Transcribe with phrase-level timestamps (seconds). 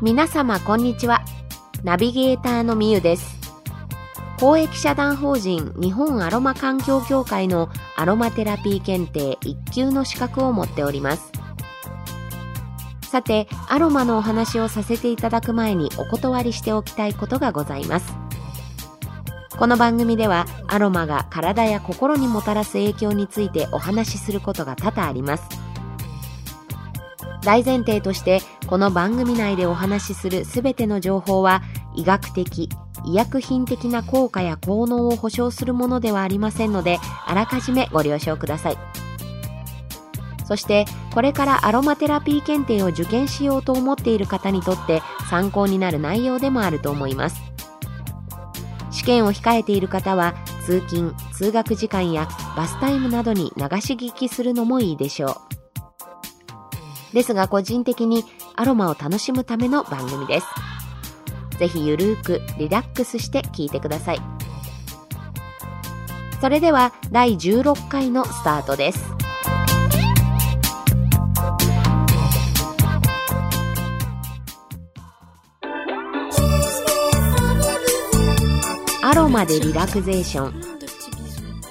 [0.00, 1.24] 皆様こんにちは。
[1.82, 3.36] ナビゲーターのみゆです。
[4.38, 11.32] 公益社団法人日本アロマ環境協会のアロマテラピー検定1級の資格を持っております。
[13.02, 18.14] さてアロマのお話をさせていただく前にお断りしておきたいことがございます。
[19.58, 25.67] この番組ではアロマが体や心にもたらす影響についてお話しすることが多々あります。
[27.48, 31.62] 大前提としてこの番組内でお話しするすべての情報は
[31.96, 32.68] 医学的
[33.06, 38.76] 医薬品的な効果や効能を保証するものではありませんのであらかじめご了承ください。
[40.44, 47.40] そしてこれからアロマテラピー検定を受験しようと思っている方にとって参考になる内容でもあると思います。
[48.90, 50.34] 試験を控えている方は
[50.66, 55.57] 通勤通学時間やバスタイムなどに流し聞きするのもいいでしょう。
[57.12, 58.24] ですが個人的に
[58.56, 60.46] アロマを楽しむための番組です。
[61.58, 64.20] ぜひゆるーくリラックスして聞いてください。
[66.40, 69.04] それでは第16回のスタートです。
[79.02, 80.67] アロマでリラクゼーション。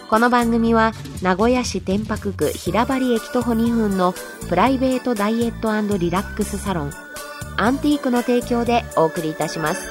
[0.09, 4.13] この番組は名古屋市天白区平張駅徒歩2分の
[4.47, 6.91] プライベートダイエットリラックスサロン
[7.57, 9.89] アンティークの提供でお送りいたします。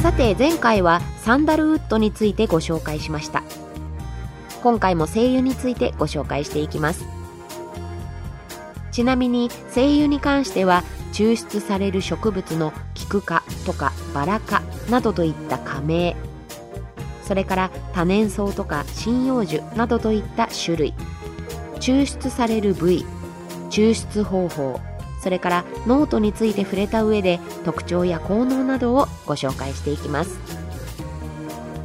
[0.00, 3.42] さて前回はサンダルウッドについてご紹介しました。
[4.64, 7.04] 今回も精油についてご紹介していきます。
[8.94, 16.14] ちなみに精油に関しては抽出される植物のキク科とかバラ科などといった加盟
[17.22, 20.94] それから多年草とか針葉樹などといった種類
[21.80, 23.04] 抽出される部位
[23.68, 24.80] 抽出方法
[25.20, 30.53] それからノートについて触れた上で特徴や効能などをご紹介していきます。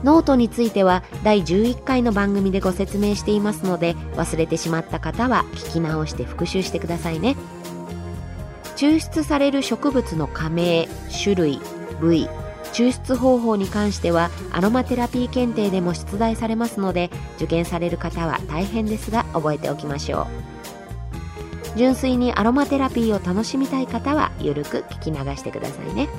[0.03, 7.35] ノートについては第11回の番組でご説明していますので忘れてしまった方は聞き直して復習してくださいね。
[8.75, 10.87] 抽出される植物の科名
[11.23, 11.59] 種類
[11.99, 12.29] 部位
[12.71, 20.27] 抽出方法に関してはアロマテラピー検定でも出題されますので受験される方は大変ですが覚えておきましょう。
[21.75, 26.09] 純粋にアロマテラピーを楽しみたい方はゆるく聞き流してくださいね。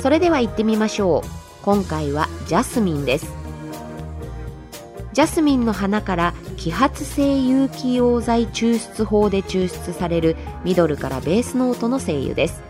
[0.00, 1.37] それでは行ってみましょう。
[1.62, 3.32] 今回はジャスミンです。
[5.12, 12.62] ジャスミンの花から揮発性有機溶剤抽出法で抽出されるミドルからベースノートの精油です。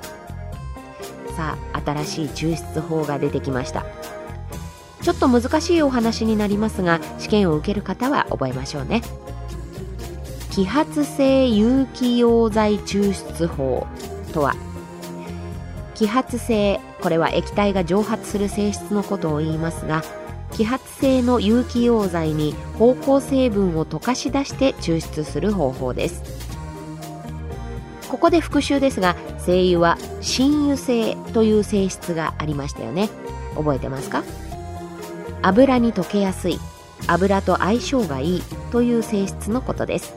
[1.37, 3.85] さあ新しい抽出法が出てきました。
[5.03, 9.03] ちょっと難しいお話になりますが試験を受ける方は覚えましょうね。
[10.51, 13.87] 揮発性有機溶剤抽出法
[14.33, 14.57] とは
[15.95, 20.03] 揮発性これは液体が蒸発する性質のことを言いますが
[20.51, 26.23] 揮発性の有機溶剤に芳香成分を溶かし出して抽出する方法です。
[28.09, 33.11] ここで復習ですが精油は親油性という性質がありましたよね。
[33.55, 34.25] 覚えてますか？
[35.43, 36.59] 油に溶けやすい
[37.07, 38.43] 油と相性がいい
[38.73, 40.15] という性質のことです。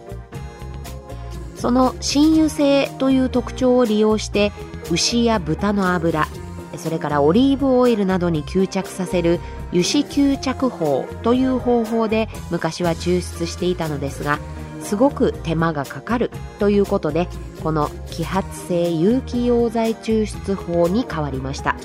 [1.57, 4.51] その親油性という特徴を利用して
[4.89, 6.27] 牛や豚の油
[6.77, 9.39] それからオリーブオイルなどに吸着させる
[9.71, 14.39] 油脂吸着法という方法で昔は抽出していたのですが
[14.81, 17.27] すごく手間がかかるということで
[17.61, 21.75] この揮発性有機溶剤抽出法に変わりました。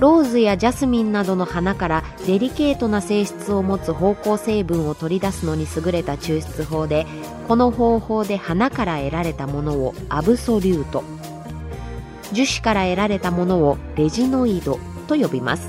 [0.00, 7.06] ローズやジャスミンなどの花からデリケートな性質を持つ芳香成分を取り出すのに優れた抽出法で
[7.46, 11.04] この方法で花から得られたものをアブソリュート。
[12.32, 14.78] 樹脂から得られたものをレジノイド
[15.08, 15.68] と呼びます。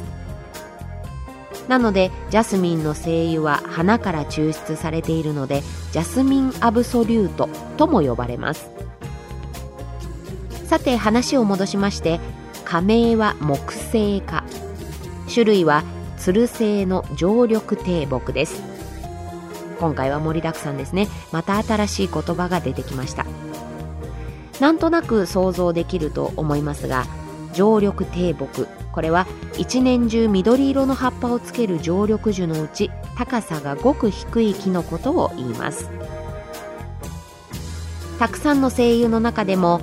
[1.67, 5.61] なのでジャスミンの精油は花から抽出されているので
[5.91, 7.47] ジャスミンアブソリュート
[7.77, 8.69] とも呼ばれます。
[10.65, 12.19] さて話を戻しまして
[12.65, 14.43] 加盟は木製化
[15.31, 15.83] 種類は
[16.17, 18.61] つる製の常緑低木です。
[19.79, 21.07] 今回は盛りだくさんですね。
[21.31, 23.25] また新しい言葉が出てきました。
[24.61, 27.05] なんとなく想像できると思いますが
[27.53, 28.67] 常緑低木。
[28.93, 29.25] これは
[29.57, 35.89] 一年中緑色の葉っぱをつける常緑樹のうち高さがごく低い木のことを言います。
[38.19, 39.81] たくさんの精油の中でも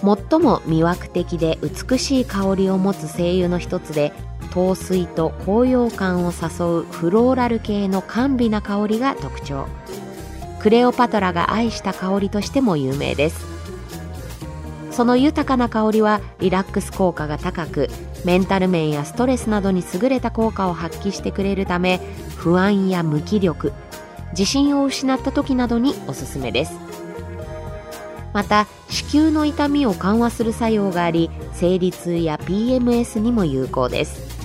[0.00, 4.14] 最も魅惑的で美しい香りを持つ精油の一つで
[4.54, 9.66] 陶酔と高揚感を誘うフローラル系の甘美な香りが特徴。
[10.60, 13.59] クレオパトラが愛した香りとしても有名です。
[15.00, 17.88] その豊かな香りはリラックス効果が高く
[18.26, 22.00] メンタル面やストレスなどに優れた効果を発揮してくれるため
[22.36, 23.72] 不安や無気力
[24.32, 26.78] 自信を失った時などにおすすめです。
[28.34, 34.38] また子宮の痛みを緩和する作用があり生理痛や PMS にも有効です。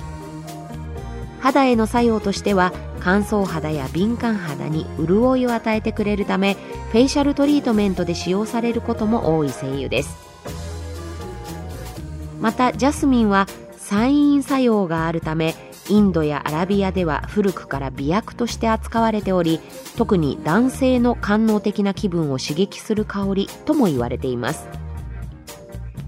[1.42, 6.54] 肌への作用としては乾燥肌や敏感肌に潤いを与えてくれるため
[6.92, 10.25] フェイシャルトリートメントで使用されることも多い精油です。
[12.46, 15.56] またジャスミンは散因作用があるため
[15.88, 19.58] インドやアラビアでは古くから美薬として扱われており
[19.96, 24.68] 特に男性の官能的な気分を刺激する香りとも言われています。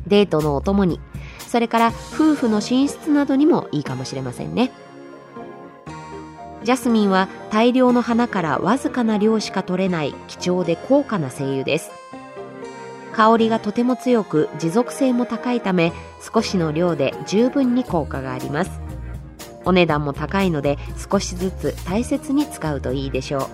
[0.06, 1.00] デートのお供に
[1.49, 4.70] それから夫婦の寝室などにもいいかもしれませんね。
[6.62, 11.90] ジャスミンは大量の花からわずかな量しか取れない貴重で高価な精油です。
[13.19, 15.93] 香りがとても強く持続性も高いため
[16.32, 18.70] 少しの量で十分に効果があります。
[19.65, 20.79] お値段も高いので
[21.11, 23.49] 少しずつ大切に使うといいでしょう。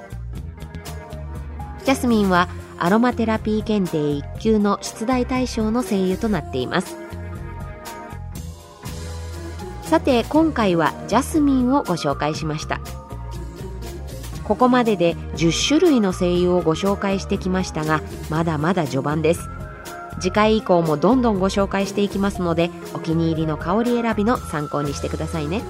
[1.87, 6.99] ジャスミンはアロマテラピー検定1級の出題対象の精油となっています。
[9.81, 12.81] さて今回はジャスミンをご紹介しました。
[14.44, 19.49] ここまでで10種類の精油をご紹介してきましたがまだまだ序盤です。
[20.20, 25.62] 次回以降もどんどんご紹介していきますのでお気に入りの香り選びの参考にしてくださいね。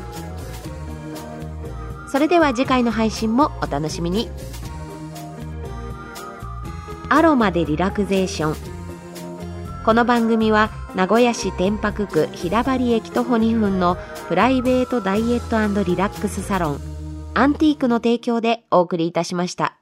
[2.09, 4.29] それでは次回の配信もお楽しみに。
[7.09, 8.57] アロマでリラクゼーション。
[9.85, 13.97] この番組は名古屋市天白区平張駅徒歩2分の
[14.29, 16.94] プライベートダイエットリラックスサロン。
[17.37, 19.77] アンティークの提供でお送りいたしました。